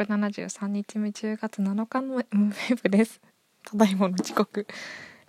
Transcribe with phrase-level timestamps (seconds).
[0.00, 3.20] 373日目10月7日の M ウェブです。
[3.64, 4.66] ただいまの時刻。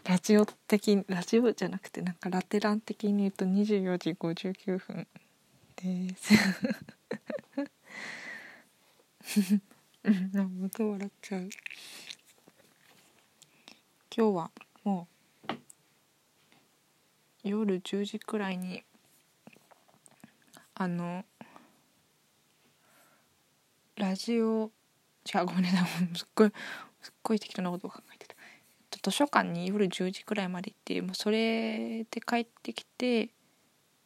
[0.05, 5.05] ラジオ的、ラジオじゃなくてなんかラテラン的に言うと24時59分
[5.75, 6.33] です。
[10.05, 11.49] うん、なんまた笑っちゃう。
[14.15, 14.51] 今日は
[14.85, 15.09] も
[15.49, 15.53] う
[17.43, 18.85] 夜10時くらいに
[20.75, 21.25] あの
[24.01, 24.71] ラジオ
[25.31, 25.69] 違うごめんね
[26.15, 26.51] すっごい
[27.03, 28.35] すっごい適当なことを考えてた。
[29.03, 33.29] 図書館に夜10時くらいまで行ってもうそれで帰ってきて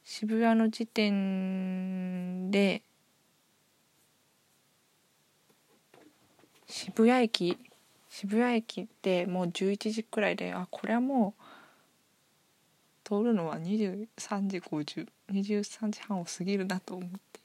[0.04, 2.84] 渋谷の時点で
[6.68, 7.57] 渋谷駅
[8.09, 11.43] 渋谷駅ってもう11時くらいであこれはもう
[13.05, 17.45] 通るのは23時5023時半を過ぎるなと思って。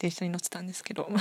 [0.00, 1.08] 電車に乗ってたんですけど。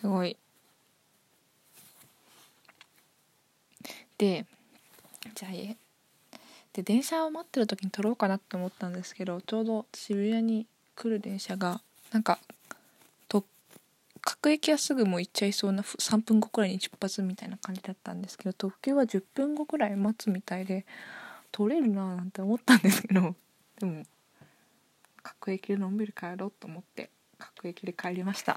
[0.00, 0.36] すごい。
[4.18, 4.46] で
[5.34, 5.76] じゃあえ
[6.72, 10.66] で電車を待ってる時に撮ろうかなって思ったんですけどちょうど渋谷に
[10.96, 12.38] 来る電車がなんか
[14.42, 20.84] 各駅はすぐもう行っちゃいそうな3分後くらいに出発みたいな感じだったんですけど特急は10分後くらい待つみたいで
[21.52, 23.36] 取れるななんて思ったんですけど
[23.78, 24.02] でも
[25.22, 28.56] 各駅でのんびり帰ろうと思って各駅で帰りました。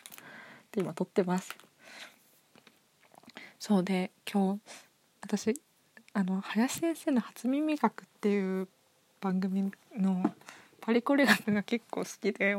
[0.70, 1.56] で今撮ってます。
[3.58, 4.60] そうで今日
[5.22, 5.58] 私
[6.12, 8.68] あの林先生の「初耳学」っていう
[9.22, 10.34] 番組の
[10.82, 12.54] パリコレ学が結構好きで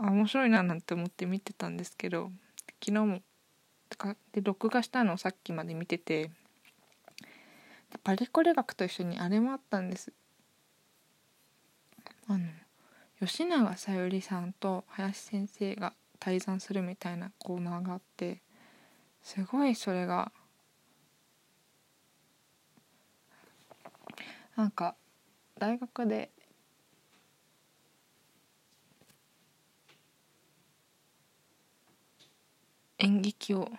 [0.00, 2.30] 面白いななんて思って見てたんですけど
[2.82, 3.20] 昨日も
[4.32, 6.30] で録画したのをさっきまで見てて
[8.02, 10.12] パリコレ学と一緒にあれもあったんです。
[12.26, 12.46] あの
[13.20, 18.40] 吉永小百合さんと林先生が対談するみたいなコーナーがあって
[19.22, 20.32] すごいそれが
[24.56, 24.96] なんか
[25.58, 26.30] 大学で
[32.98, 33.70] 演劇を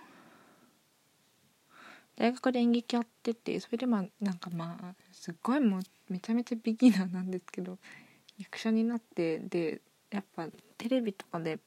[2.16, 7.78] 大学で演劇やっててそれでまあなんかまあすっごいもうめちゃめちゃビギナーなんですけど
[8.38, 9.82] 役者になってで
[10.12, 11.60] やっぱテレビとかで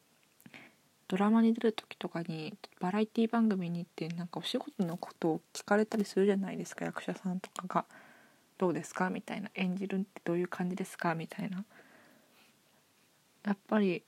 [1.09, 7.85] ドラマに出る時とかにバラエティ番組に行ってなんかお仕事のことを聞かれたりするじゃないですか役者さんとかが
[8.59, 11.65] 「どうですか?」みたいな「演じるってどういう感じですか?」みたいな
[13.45, 14.05] やっぱり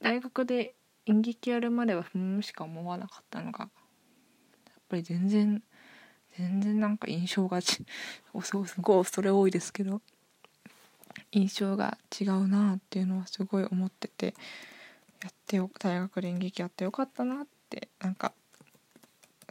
[0.00, 0.74] 大学で
[1.08, 3.70] 演劇やるまではふんしか思わなかったのがやっ
[4.88, 5.62] ぱり全然
[6.36, 7.84] 全然なんか印象がち
[8.42, 10.00] すごい恐れ多いですけど
[11.32, 14.34] 印象が違うなっていうのはすごい思ってて
[15.22, 18.32] やってよ大学で演劇やってよかったなってなんか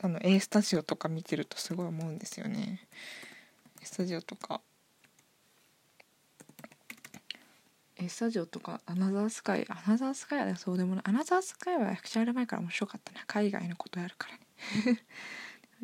[0.02, 2.88] あの A スタジオとか見てるとすごい思うんですよね。
[3.82, 4.62] スタジオとか
[8.08, 11.04] えスタジオとかアナザースカイアナザースカイはそうでもない。
[11.08, 15.04] アナザースカイは役者やる前から面白かったな海外のことやるからね。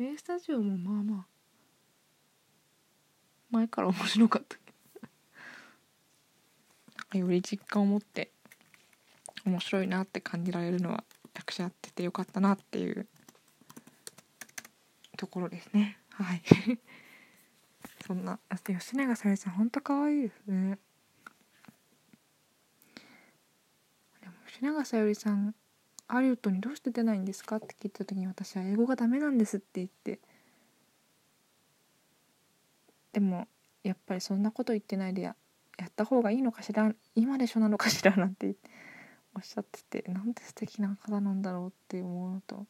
[0.00, 1.26] A スタジオもまあまあ
[3.50, 4.62] 前から面白かったけ
[7.12, 7.18] ど。
[7.18, 8.32] より実感を持って
[9.44, 11.04] 面白いなって感じられるのは
[11.34, 13.06] 役者やっててよかったなっていう
[15.18, 15.98] ところですね。
[16.10, 16.42] はい。
[18.06, 20.78] そんな吉永小百合さんほんと可愛いですね
[24.62, 25.54] 永小百合さん
[26.06, 27.56] ハリウッドにどうして出ないんですか？
[27.56, 30.20] って聞いた時に私は英語がダメなんですって言って。
[33.12, 33.46] でも
[33.82, 35.36] やっぱりそんなこと言ってないでや
[35.78, 38.56] やった方がいいのかしら今でしょなのかしらなんて
[39.36, 42.66] おっしゃっててなんて素敵な方なんだろうって思うのと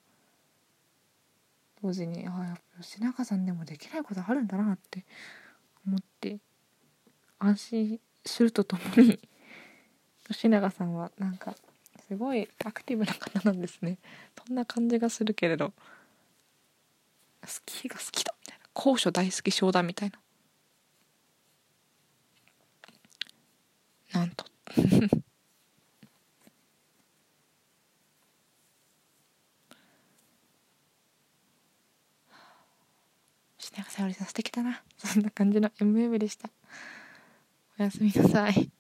[1.83, 5.05] 同時にああやっぱ吉永さんでもできないことあるんだなって
[5.87, 6.39] 思って
[7.39, 9.19] 安心するとともに
[10.29, 11.55] 吉永さんはなんか
[12.15, 13.99] すごいアクティブな方なんですね。
[14.47, 15.73] そんな感じがするけれど。
[17.45, 18.65] スキーが好きだみたいな。
[18.73, 20.13] 高所大好き症だみたい
[24.13, 24.21] な。
[24.21, 24.45] なんと。
[33.59, 34.85] 品川さゆりさん素敵だな。
[34.99, 36.49] そんな感じの MV でした。
[37.81, 38.71] おやすみなさい。